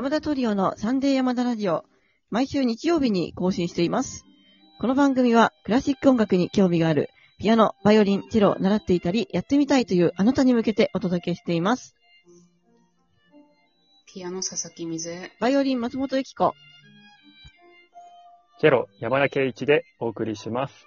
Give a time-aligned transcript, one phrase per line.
[0.00, 1.84] 山田トリオのサンデー山田ラジオ、
[2.30, 4.24] 毎週日曜日に更新しています。
[4.80, 11.94] この番組はクラシック音楽に興味がある、ピアノ、バイオリン、チェロを習っていたり、やってみたいというあなたに向けてお届けしています。
[14.06, 15.32] ピアノ佐々木水江。
[15.38, 16.54] バイオリン、松本由紀子。
[18.58, 20.86] チェロ、山田圭一でお送りします。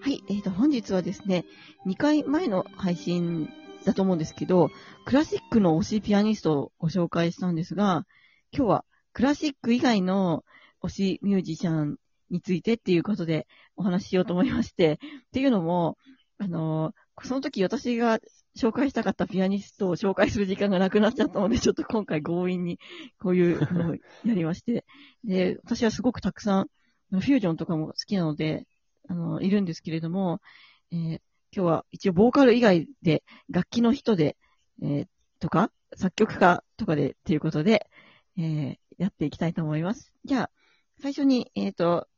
[0.00, 1.44] はい、えーと、本日はですね、
[1.88, 3.48] 2回前の配信
[3.86, 4.70] だと思うんですけど、
[5.06, 8.04] クラシックの推しピアニストをご紹介したんですが、
[8.52, 10.44] 今日はクラシック以外の
[10.82, 11.96] 推しミュージシャン
[12.28, 14.98] についてっていうことでお話ししようと思いまして、っ
[15.32, 15.96] ていうのも、
[16.38, 18.18] あのーその時私が
[18.58, 22.78] 紹介したかったピアニストを紹介する時間がなくなっちゃったので、ちょっと今回強引に
[23.18, 24.84] こういうのをやりまして、
[25.24, 26.66] で、私はすごくたくさん、
[27.10, 28.66] フュージョンとかも好きなので、
[29.08, 30.42] あの、いるんですけれども、
[30.92, 31.20] えー
[31.56, 34.36] 今日は一応ボーカル以外で楽器の人で、
[34.82, 35.06] えー
[35.40, 37.88] とか、作曲家とかでっていうことで、
[38.36, 40.10] えーやっていきたいと思います。
[40.24, 40.50] じゃあ、
[41.02, 42.08] 最初に、えっ、と、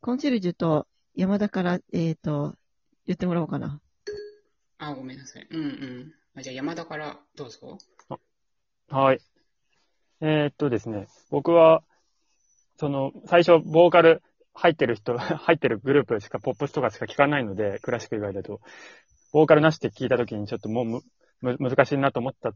[0.00, 2.56] コンシェルジュと山田から、えっ、と、
[3.06, 3.80] 言ってもらおうかな。
[4.78, 5.46] あ、ごめんなさい。
[5.48, 6.14] うんうん。
[6.34, 7.78] あじゃあ山田からどうぞ。
[8.88, 9.20] はい。
[10.20, 11.84] えーっとですね、僕は、
[12.76, 14.22] その、最初、ボーカル
[14.54, 18.60] 入ってる人、 入ってるグループしか、ポップスとかしか聞かないので、クラシック以外だと、
[19.32, 21.00] ボーカルなしって聞いたときにちょっともうむ、
[21.40, 22.52] む、難しいなと思った、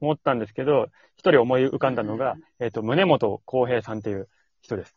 [0.00, 4.28] 思ったんですけど、一人思い浮かんだのが、えーっと、宗本浩平さんっていう
[4.60, 4.96] 人です。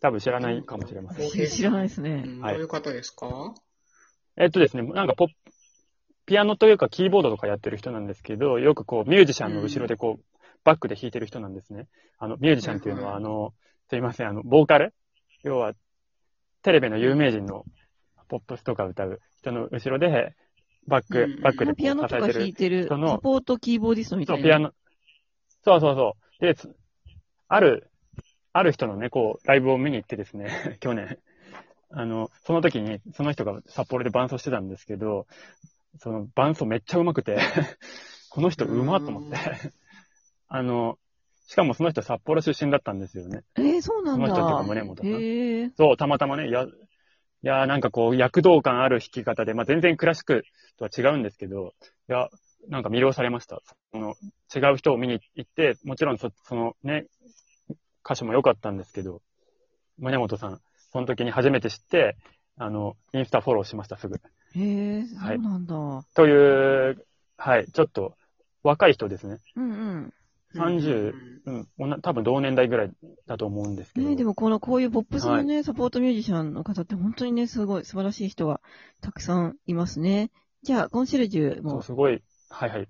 [0.00, 1.30] 多分知らないかもしれません。
[1.48, 2.22] 知らないですね。
[2.24, 3.54] うん、はいどういう方ですか？
[4.36, 5.34] えっとですね、なんかポップ、
[6.26, 10.24] ピアノというかキーボードとかやってる人なんですけど、よくこうミュージシャンの後ろでこう、
[10.64, 11.88] バックで弾いてる人なんですね。
[12.18, 13.54] あの、ミュージシャンっていうのは、うんあの、
[13.88, 14.92] すいません、あの、ボーカル
[15.42, 15.74] 要は、
[16.62, 17.64] テレビの有名人の
[18.28, 20.34] ポップスとか歌う人の後ろで、
[20.86, 22.28] バック、うんバックでピアノとか。
[22.28, 24.48] 弾いてる人のサポートキーボーディストみたそ、いうな。
[24.48, 24.72] ピアノ。
[25.64, 26.44] そうそうそう。
[26.44, 26.74] で、つ
[27.48, 27.90] ある、
[28.52, 30.50] ある人のね、こう、ライブを見に行ってですね、
[30.80, 31.18] 去年。
[31.90, 35.26] あの、その時に、その人が札幌で伴奏してたんですけど、
[35.98, 37.38] その伴奏めっちゃ上手くて、
[38.30, 39.38] この人上手っと思って。
[40.48, 40.98] あの、
[41.46, 43.42] しかもその人札幌出身だったんですよね。
[43.56, 44.28] えー、そうなんだ。
[44.28, 45.70] この人っていうか宗本さんへえ。
[45.76, 46.68] そう、たまたまね、いや、い
[47.42, 50.42] や、なんかこう、躍動感ある弾き方で、まあ、全然クラシック
[50.78, 51.74] とは違うんですけど、
[52.08, 52.28] いや、
[52.68, 53.62] なんか魅了されました。
[53.92, 54.16] その、
[54.54, 57.06] 違う人を見に行って、もちろんそ、そのね、
[58.04, 59.22] 歌手も良かったんですけど、
[59.98, 60.60] 宗本さん、
[60.92, 62.16] その時に初めて知って、
[62.56, 64.16] あの、インスタフォローしました、すぐ。
[64.16, 64.18] へ
[64.98, 66.04] え、そうなんだ。
[66.14, 67.06] という、
[67.36, 68.16] はい、ちょっと、
[68.62, 69.38] 若い人ですね。
[69.54, 70.14] うんうん。
[70.54, 71.12] 30
[71.46, 72.90] うん、おな多分同年代ぐらい
[73.26, 74.08] だと思うんですけど。
[74.08, 78.60] ねでもこの、こういうポップスのね、サポートミュージシャンの方って本当にね、すごい素晴らしい人が
[79.00, 80.32] たくさんいますね。
[80.62, 82.20] じゃあ、コンシェルジュも、すごい、
[82.50, 82.88] はいはい。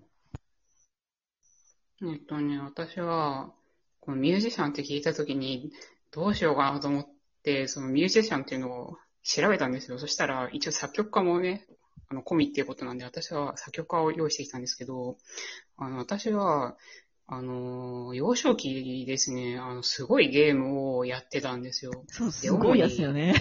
[2.02, 3.52] えっとね、私は、
[4.00, 5.70] このミュージシャンって聞いたときに、
[6.12, 7.06] どうしようかなと思っ
[7.42, 9.98] て、そのミュージシャンっていうのを調べたんですよ。
[9.98, 11.66] そしたら、一応作曲家もね、
[12.08, 15.18] あの、込みっていうことなんで、私は作曲家を用意してきたんですけど、
[15.76, 16.76] あの、私は、
[17.28, 22.04] あの、幼少期ですね、あの、すごいゲームをやってたんですよ。
[22.08, 23.34] そう、すごいですよね。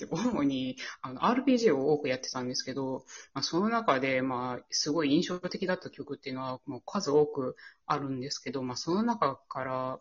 [0.00, 7.56] で 主にあの RPG を多くやってたんですけど、まあ、その中で、まあ、すごい印象的だった曲っていうのはもう数多く
[7.86, 10.00] あるんですけど、まあ、その中から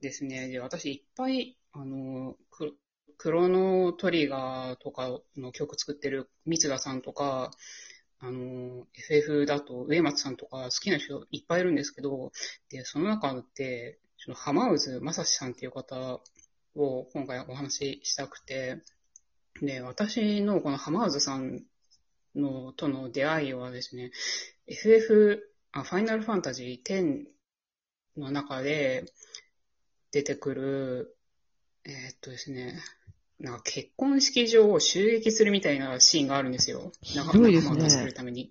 [0.00, 2.76] ですね、で私いっぱい、あの、ク
[3.16, 7.52] クロノトリガーとかの曲作ってる三田さんとか、
[8.26, 12.32] あの、FF だと上松さんとか好きな人いっぱいいるんですけど、
[12.70, 16.20] で、その中で、その浜渦正史さんっていう方
[16.74, 18.78] を今回お話ししたくて、
[19.60, 21.64] で、私のこの浜渦さん
[22.34, 24.10] のとの出会いはですね、
[24.66, 27.24] FF、あファイナルファンタジー10
[28.16, 29.04] の中で
[30.12, 31.16] 出てくる、
[31.84, 32.80] えーっとですね、
[33.40, 36.92] なんか結婚式場を襲撃するみたいなシーンがあるんですよ。
[37.16, 38.50] 仲間を助けるために。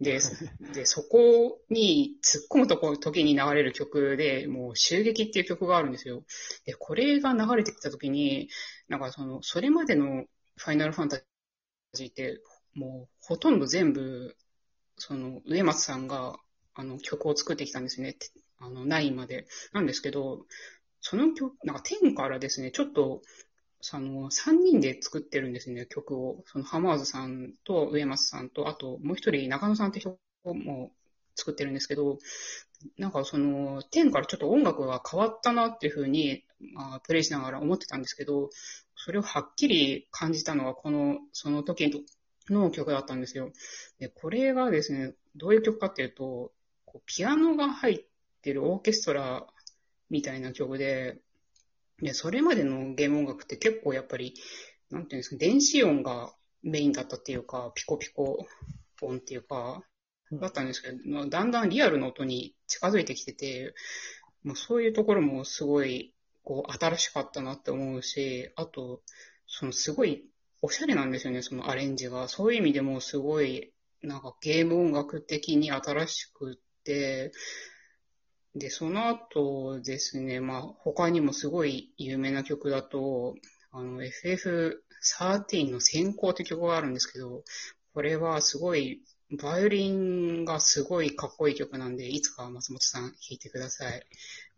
[0.00, 0.20] で、
[0.74, 6.24] で、そこに突っ込むとこ時に流れる曲で、もう襲撃っていう曲があるんですよ。
[6.64, 8.48] で、これが流れてきた時に、
[8.88, 10.26] なんかその、それまでの
[10.56, 11.22] ファイナルファンタ
[11.92, 12.40] ジーって、
[12.74, 14.36] もうほとんど全部、
[14.96, 16.38] その、上松さんが、
[16.74, 18.16] あの、曲を作ってきたんですね。
[18.58, 19.46] あの、9まで。
[19.72, 20.46] なんですけど、
[21.00, 23.22] その曲、なんか10からですね、ちょっと、
[23.84, 26.42] その、3人で作ってるんですね、曲を。
[26.46, 30.90] その、浜津さんと上松さんと、あと、もう一人、中野さんって人も
[31.36, 32.18] 作ってるんですけど、
[32.96, 38.48] なんかその、10からちょっと音楽が変わったなっていうふうに、まあ、プレイしながら思ってたんですけど、
[38.96, 42.06] それをはっきり感じたのは、この、その時
[42.48, 43.52] の曲だったんですよ。
[43.98, 46.52] で、これがですね、どういう曲かっていうと、
[46.86, 48.04] こうピアノが入っ
[48.40, 49.46] てるオーケストラ
[50.08, 51.18] みたいな曲で、
[52.00, 54.34] で、それまでのゲーム音楽って結構やっぱり、
[54.90, 58.46] なんていうんですか、電子音がメインだったっていうか、ピコピコ
[59.02, 59.82] 音っていうか、
[60.32, 63.74] だったんですけど、だんだんリアルの音に近づいてきてて、
[64.42, 69.02] もうそういうところもすごい、こう、新しかったなって思うし、あと、
[69.46, 70.24] そのすごい
[70.62, 72.26] おしゃれなんですよね、そのアレンジが。
[72.26, 77.32] そういう意味でもすごい、なんかゲーム音楽的に新しくって、
[78.54, 83.34] で、その後ですね、まあ、他にもすごい有名な曲だと、
[83.72, 87.42] あの、FF13 の先行って曲があるんですけど、
[87.92, 89.02] これはすごい、
[89.42, 94.06] バイオリンがすごいかっこいい曲なんで、いつか松本さん弾いてください。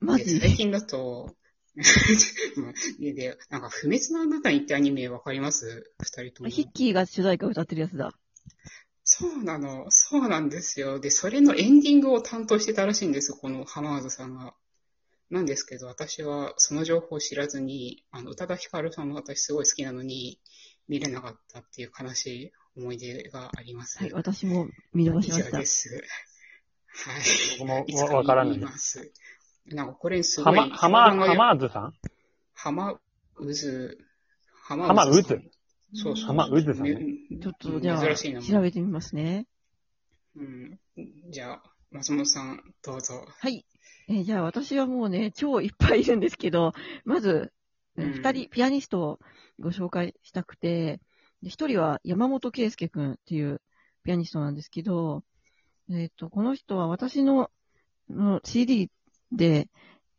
[0.00, 1.34] マジ最近だと、
[3.00, 5.92] で、なんか、不滅のあなたにってアニメわかります？
[6.00, 6.48] 二人とも。
[6.48, 8.12] ヒッキーが主題歌歌ってるやつだ。
[9.18, 9.86] そうなの。
[9.90, 11.00] そうなんですよ。
[11.00, 14.54] で、それのエンディングを担当してたらしいんです、この浜田さんが。
[15.30, 20.40] なんですけど、私はその情報を知らずに、あの、宇多田ヒカルさんも私すごい好きなのに、
[20.88, 23.98] 見れなかったっていう悲しい思い出があります。
[23.98, 25.48] はい、私も見逃しました。
[25.48, 26.04] 以上です。
[26.88, 27.22] はい。
[27.58, 28.58] 僕もわからない。
[28.58, 29.12] ます。
[29.66, 30.56] なんかこれすごい。
[30.56, 31.94] はま、はま、はまずさん？
[32.54, 33.00] はま
[33.38, 33.98] うず、
[34.62, 35.50] はまうず。
[36.02, 36.28] そうそう。
[36.28, 36.98] はまうずさん、ね。
[37.40, 39.46] ちょっと、じゃあ、調べてみますね。
[40.36, 40.78] うん。
[41.30, 43.26] じゃあ、松本さん、どうぞ。
[43.26, 43.64] はい。
[44.08, 46.72] えー、じゃあ、私はもうね、超いっぱいいるんですけど、
[47.04, 47.52] まず、
[47.96, 49.18] 二、うん、人、ピアニストを
[49.58, 51.00] ご紹介したくて、
[51.42, 53.60] 一人は山本圭介くんっていう
[54.04, 55.22] ピアニストなんですけど、
[55.90, 57.50] えっ、ー、と、この人は私の
[58.10, 58.90] の CD
[59.32, 59.68] で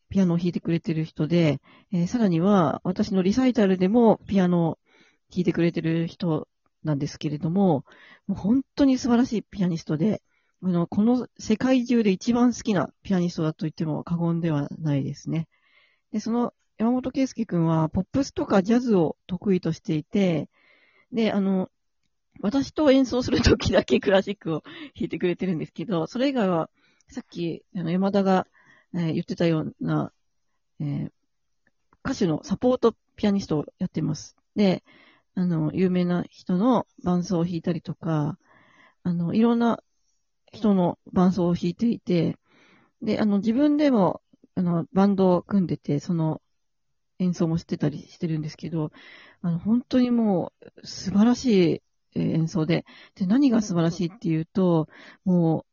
[0.09, 4.79] ピアノを弾いてくれてる人で、えー、さらには私のリサイタルでもピアノを
[5.29, 6.47] 弾いてくれてる人
[6.83, 7.85] なんですけれども、
[8.27, 10.21] もう本当に素晴らしいピアニストで、
[10.63, 15.47] あの、この世界中で一番好きなピアニストだと言っても過言ではないですね。
[16.11, 20.49] で、その山本圭介くんはポップスとかジャズを得意としていて、
[21.11, 21.69] で、あの、
[22.41, 24.61] 私と演奏するときだけクラシックを
[24.95, 26.69] 弾いてくれてるんですけど、それ以外は、
[27.09, 28.47] さっき、あの、山田が、
[28.93, 30.11] えー、言ってたような、
[30.79, 31.11] えー、
[32.03, 34.35] 歌手のサポートピアニストをやってます。
[34.55, 34.83] で、
[35.37, 38.39] あの、有名な人の伴奏を弾いたりとか、
[39.03, 39.83] あの、いろんな
[40.51, 42.39] 人の伴奏を弾いていて、
[43.03, 44.23] で、あの、自分でも、
[44.55, 46.41] あの、バンドを組んでて、その
[47.19, 48.91] 演奏もしてたりしてるんですけど、
[49.43, 51.83] あの、本当にもう、素晴らし
[52.15, 54.89] い演奏で、で、何が素晴らしいっていうと、
[55.23, 55.67] も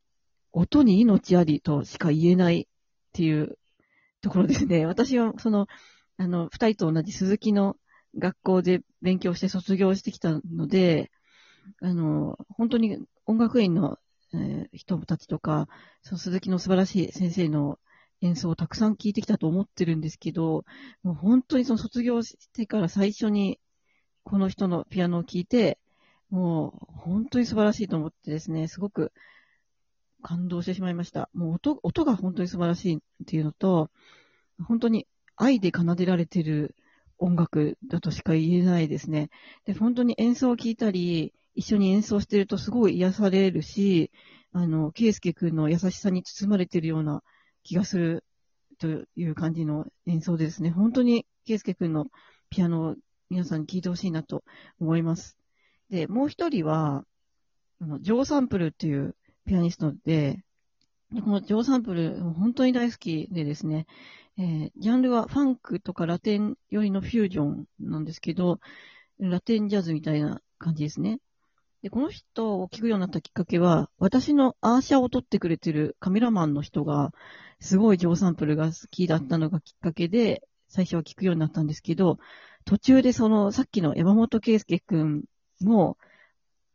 [0.53, 2.65] う、音に命ありとしか言えないっ
[3.13, 3.57] ていう
[4.21, 4.85] ところですね。
[4.85, 5.65] 私は、その、
[6.17, 7.77] あの、二人と同じ鈴木の
[8.17, 11.11] 学校で勉強して卒業してきたので、
[11.81, 13.97] あの、本当に音楽院の、
[14.33, 15.67] えー、人たちとか、
[16.01, 17.79] その鈴木の素晴らしい先生の
[18.21, 20.65] 演奏をたくさん聴いてきたと思ってるんですけど、
[21.03, 23.59] もう本当にその卒業してから最初に
[24.23, 25.79] この人のピアノを聴いて、
[26.29, 29.11] もう本当に素晴らしいと思ってですね、すごく
[30.21, 31.29] 感動してしまいました。
[31.33, 33.91] もう音、音が本当に素晴らしいっていうのと、
[34.63, 36.75] 本当に愛で奏でられてる
[37.17, 39.29] 音楽だとしか言えないですね。
[39.65, 44.11] で、本当に演奏を聴いたり、一緒に演奏してるとすごい癒されるし、
[44.51, 47.23] あの、ケイスケ君の優しさに包まれてるような
[47.63, 48.23] 気がする
[48.77, 50.69] という感じの演奏ですね。
[50.69, 52.07] 本当にケイスケ君の
[52.49, 52.95] ピアノを
[53.29, 54.43] 皆さんに聴いてほしいなと
[54.79, 55.37] 思います。
[55.89, 57.05] で、もう一人は、
[57.79, 60.43] あの、ジョー・サンプルっていうピアニストで、
[61.11, 63.85] このジョー・サンプル、本当に大好きでですね、
[64.37, 68.59] えー、ジャンルはファンクとかラテン寄りのフュージョンなんですけど、
[69.19, 71.19] ラテンジャズみたいな感じですね。
[71.81, 77.13] で、この人を聞くようになったきっかけは、私のアーシャを撮ってくれてるカメラマンの人が、
[77.59, 82.17] すごいジョーサンプルが好きだったのがきっかけで、最初は聞くようになったんですけど、
[82.65, 85.23] 途中でその、さっきの山本圭介くん
[85.61, 85.97] も、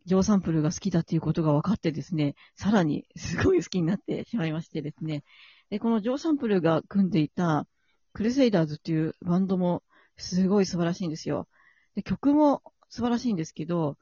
[0.07, 5.25] ジョーサンプルが好きだっていうことが分かってですね、さらにすごい好きになってしまいましてですね。
[5.71, 7.67] で、このジョーサンプルが組んでいた
[8.12, 9.83] クルセイダーズっていうバンドも
[10.17, 11.49] すごい素晴らしいんですよ。
[11.95, 13.97] で、曲も素晴らしいんですけど、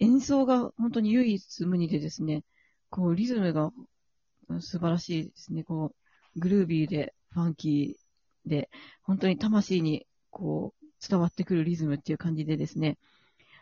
[0.00, 2.44] 演奏が本当に唯一無二でですね、
[2.90, 3.72] こうリズムが
[4.60, 5.62] 素晴らしいですね。
[5.64, 5.94] こ
[6.36, 8.68] う、グルービーで、ファンキーで、
[9.02, 12.98] 本当に魂にこう伝わってくるリズムっていう感じでですね、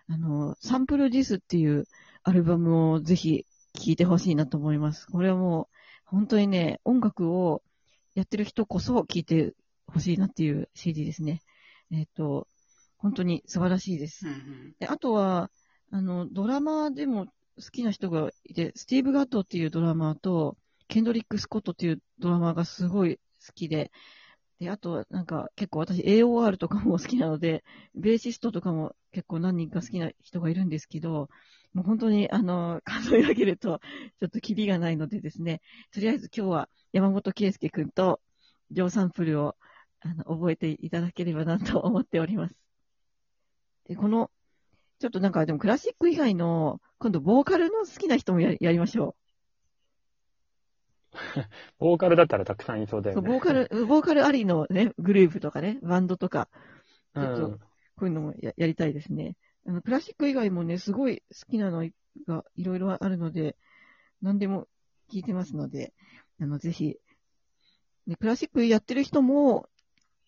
[0.08, 1.86] あの、サンプルディスっていう
[2.22, 5.06] アルバムをぜひ聴いてほしいなと思います。
[5.06, 5.79] これはもう、
[6.10, 7.62] 本当にね、音楽を
[8.14, 9.54] やってる人こそ聴いて
[9.86, 11.40] ほしいなっていう CD ですね。
[11.92, 12.48] えっ、ー、と、
[12.98, 14.26] 本当に素晴らしいです。
[14.26, 15.50] うんうん、であとは、
[15.92, 17.26] あの、ドラマでも
[17.56, 20.56] 好きな人がいて、スティーブ・ガットっていうドラマーと、
[20.88, 23.92] ケンドリック・スコットっていうドラマがすごい好きで、
[24.58, 27.64] で、あと、なんか、結構私 AOR とかも好きなので、
[27.94, 31.28] ベーシストとかも結構何人か好きな人がいるんですけど、
[31.72, 33.80] もう本当に、あの、数え上げると、
[34.20, 35.60] ちょっとキリがないのでですね、
[35.92, 38.20] とりあえず今日は山本圭介くんと、
[38.70, 39.56] ジョーサンプルを、
[40.00, 42.56] あの、覚えていただければなと思っております。
[43.88, 44.30] で、この、
[45.00, 49.16] ちょっとなんかでもクラシック以外の、今度ボーカルの好きな人もややりましょ
[51.78, 53.12] ボーカルだったらたくさんいそうだう。
[53.14, 53.30] そう、よね。
[53.30, 56.48] ボーカル、ボーカルありのね、グループとかね、バンドとか、
[57.20, 57.60] ちうょっとん。
[57.96, 59.36] こういうのもややりたいですね。
[59.66, 63.56] あの、クラシック以外もね、すごい好きなのがいろいろあるので、
[64.22, 64.66] 何でも
[65.12, 65.92] 聞いてますので、
[66.40, 66.96] あの、ぜひ、
[68.06, 69.68] ね、クラシックやってる人も、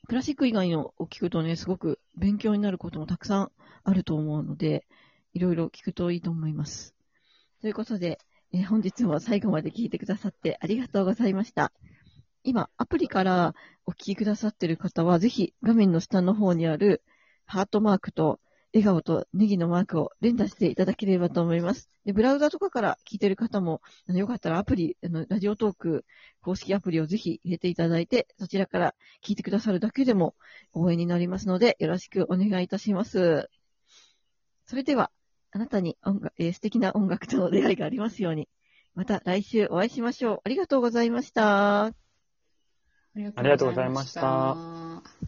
[0.09, 3.53] クラシック以外のを聞くとね、すごく勉強になることもたくさん
[3.85, 4.87] あると思うので、
[5.33, 6.95] いろいろ聞くといいと思います。
[7.61, 8.19] ということで、
[8.53, 11.73] え本日も最後まで聞いてくださってありがとうございました。
[12.45, 13.55] 今、アプリから
[13.87, 17.03] お聞きくださっている方は、ぜひ画面の下の方にある
[17.47, 18.41] ハートマークと
[18.75, 21.91] 笑顔とネギのマークを連打していただければと思います。
[22.05, 26.05] で、ブラウザとかから聞いている方も、あのよかったらアプリ、あの、ラジオトーク
[26.41, 30.35] 公式アプリをぜひ入れていただいて、そちらから聞いてくださるだけでも
[30.73, 33.50] 応援になりますので、よろしくお願いいたします。
[34.67, 35.11] それでは、
[35.50, 38.49] あなたに音楽、えー素敵な音楽との出会いがありますように。
[38.95, 40.41] また来週お会いしましょう。
[40.45, 41.85] ありがとうございました。
[41.85, 41.93] あ
[43.14, 45.26] りがとうございましたた。